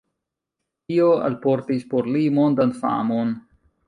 [0.91, 3.31] Tio alportis por li mondan famon.